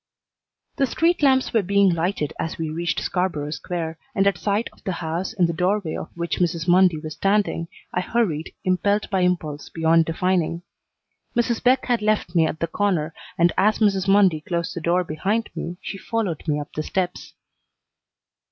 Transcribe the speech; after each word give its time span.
The 0.77 0.87
street 0.87 1.21
lamps 1.21 1.53
were 1.53 1.61
being 1.61 1.93
lighted 1.93 2.33
as 2.39 2.57
we 2.57 2.71
reached 2.71 3.01
Scarborough 3.01 3.51
Square, 3.51 3.99
and 4.15 4.25
at 4.25 4.35
sight 4.39 4.67
of 4.73 4.83
the 4.83 4.93
house, 4.93 5.31
in 5.31 5.45
the 5.45 5.53
doorway 5.53 5.93
of 5.93 6.09
which 6.17 6.39
Mrs. 6.39 6.67
Mundy 6.67 6.97
was 6.97 7.13
standing, 7.13 7.67
I 7.93 8.01
hurried, 8.01 8.51
impelled 8.63 9.07
by 9.11 9.19
impulse 9.19 9.69
beyond 9.69 10.05
defining. 10.05 10.63
Mrs. 11.35 11.61
Beck 11.63 11.85
had 11.85 12.01
left 12.01 12.33
me 12.33 12.47
at 12.47 12.57
the 12.61 12.65
corner, 12.65 13.13
and 13.37 13.53
as 13.59 13.77
Mrs. 13.77 14.07
Mundy 14.07 14.41
closed 14.41 14.75
the 14.75 14.81
door 14.81 15.03
behind 15.03 15.51
me 15.55 15.77
she 15.83 15.99
followed 15.99 16.47
me 16.47 16.59
up 16.59 16.73
the 16.73 16.81
steps. 16.81 17.35